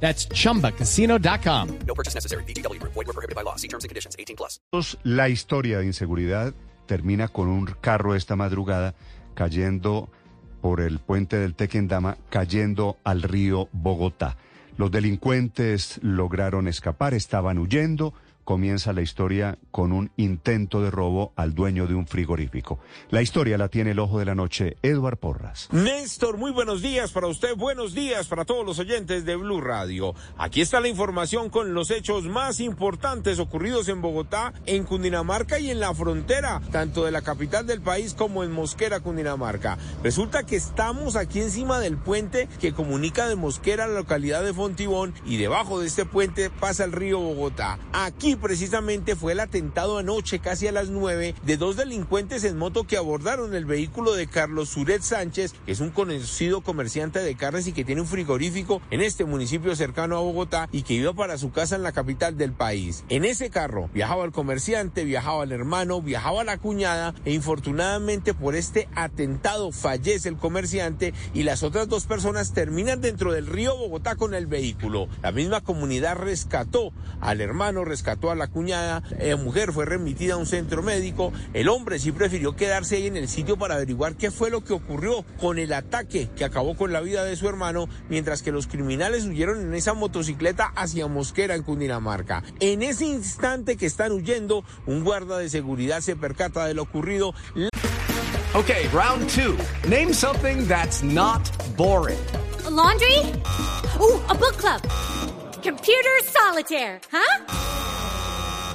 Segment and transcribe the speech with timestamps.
[0.00, 1.68] That's chumbacasino.com.
[1.86, 2.44] No purchase necessary.
[2.44, 2.80] BGW.
[2.82, 3.56] Void were prohibited by law.
[3.56, 4.14] See terms and conditions.
[4.16, 4.60] 18 plus.
[5.02, 6.54] La historia de inseguridad
[6.86, 8.94] termina con un carro esta madrugada
[9.34, 10.08] cayendo
[10.60, 14.36] por el puente del Tequendama, cayendo al río Bogotá.
[14.76, 18.14] Los delincuentes lograron escapar, estaban huyendo.
[18.46, 22.78] Comienza la historia con un intento de robo al dueño de un frigorífico.
[23.10, 25.68] La historia la tiene el ojo de la noche, Edward Porras.
[25.72, 30.14] Néstor, muy buenos días para usted, buenos días para todos los oyentes de Blue Radio.
[30.38, 35.72] Aquí está la información con los hechos más importantes ocurridos en Bogotá, en Cundinamarca y
[35.72, 39.76] en la frontera, tanto de la capital del país como en Mosquera, Cundinamarca.
[40.04, 44.54] Resulta que estamos aquí encima del puente que comunica de Mosquera a la localidad de
[44.54, 47.80] Fontibón y debajo de este puente pasa el río Bogotá.
[47.92, 52.84] Aquí precisamente fue el atentado anoche casi a las nueve de dos delincuentes en moto
[52.84, 57.66] que abordaron el vehículo de Carlos Suret Sánchez, que es un conocido comerciante de carnes
[57.66, 61.38] y que tiene un frigorífico en este municipio cercano a Bogotá y que iba para
[61.38, 63.04] su casa en la capital del país.
[63.08, 68.54] En ese carro viajaba el comerciante, viajaba el hermano, viajaba la cuñada e infortunadamente por
[68.54, 74.16] este atentado fallece el comerciante y las otras dos personas terminan dentro del río Bogotá
[74.16, 75.08] con el vehículo.
[75.22, 80.36] La misma comunidad rescató al hermano, rescató a la cuñada, la mujer fue remitida a
[80.36, 84.30] un centro médico, el hombre sí prefirió quedarse ahí en el sitio para averiguar qué
[84.30, 87.88] fue lo que ocurrió con el ataque que acabó con la vida de su hermano,
[88.08, 92.42] mientras que los criminales huyeron en esa motocicleta hacia Mosquera en Cundinamarca.
[92.60, 97.34] En ese instante que están huyendo, un guarda de seguridad se percata de lo ocurrido.
[98.54, 99.56] Okay, round two.
[99.86, 102.18] Name something that's not boring.
[102.64, 103.18] A laundry?
[104.00, 104.80] Ooh, a book club.
[105.62, 107.65] Computer solitaire, huh?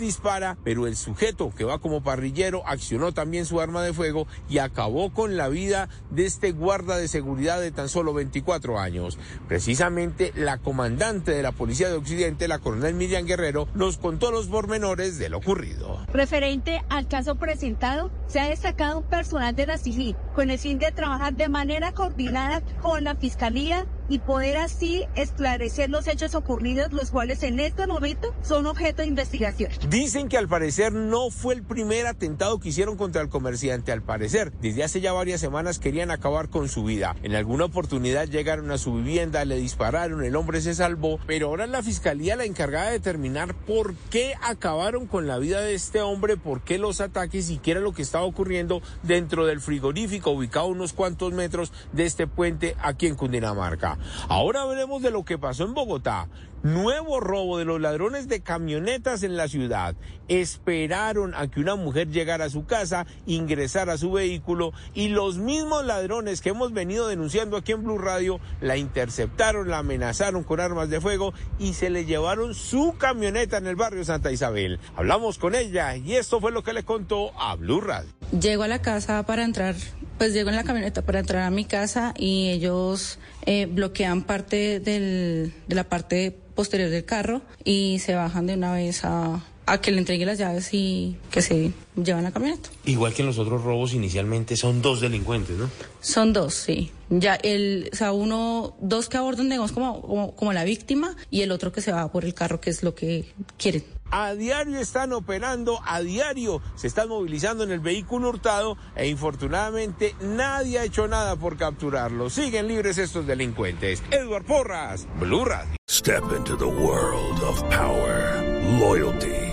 [0.00, 4.58] Dispara, pero el sujeto que va como parrillero accionó también su arma de fuego y
[4.58, 9.18] acabó con la vida de este guarda de seguridad de tan solo 24 años.
[9.46, 14.48] Precisamente la comandante de la Policía de Occidente, la coronel Miriam Guerrero, nos contó los
[14.48, 16.00] pormenores de lo ocurrido.
[16.12, 20.78] Referente al caso presentado, se ha destacado un personal de la CIGI con el fin
[20.78, 26.92] de trabajar de manera coordinada con la Fiscalía y poder así esclarecer los hechos ocurridos,
[26.92, 29.70] los cuales en este momento son objeto de investigación.
[29.88, 33.92] Dicen que al parecer no fue el primer atentado que hicieron contra el comerciante.
[33.92, 37.14] Al parecer, desde hace ya varias semanas querían acabar con su vida.
[37.22, 41.68] En alguna oportunidad llegaron a su vivienda, le dispararon, el hombre se salvó, pero ahora
[41.68, 46.36] la fiscalía la encargada de determinar por qué acabaron con la vida de este hombre,
[46.36, 50.66] por qué los ataques y qué era lo que estaba ocurriendo dentro del frigorífico ubicado
[50.66, 53.99] a unos cuantos metros de este puente aquí en Cundinamarca.
[54.28, 56.28] Ahora veremos de lo que pasó en Bogotá.
[56.62, 59.94] Nuevo robo de los ladrones de camionetas en la ciudad.
[60.28, 65.38] Esperaron a que una mujer llegara a su casa, ingresara a su vehículo y los
[65.38, 70.60] mismos ladrones que hemos venido denunciando aquí en Blue Radio la interceptaron, la amenazaron con
[70.60, 74.78] armas de fuego y se le llevaron su camioneta en el barrio Santa Isabel.
[74.96, 78.10] Hablamos con ella y esto fue lo que le contó a Blue Radio.
[78.38, 79.76] Llego a la casa para entrar,
[80.20, 84.78] pues llego en la camioneta para entrar a mi casa y ellos eh, bloquean parte
[84.78, 89.80] del, de la parte posterior del carro y se bajan de una vez a, a
[89.80, 91.72] que le entregue las llaves y que se
[92.04, 92.70] llevan la camioneta.
[92.84, 95.70] Igual que en los otros robos inicialmente son dos delincuentes, ¿no?
[96.00, 96.90] Son dos, sí.
[97.10, 101.42] Ya el, o sea, uno, dos que abordan, digamos, como, como, como la víctima y
[101.42, 103.84] el otro que se va por el carro, que es lo que quieren.
[104.12, 110.16] A diario están operando, a diario se están movilizando en el vehículo hurtado e infortunadamente
[110.20, 112.28] nadie ha hecho nada por capturarlo.
[112.28, 114.02] Siguen libres estos delincuentes.
[114.10, 115.76] Edward Porras, Blue Radio.
[115.88, 118.42] Step into the world of power,
[118.80, 119.52] loyalty,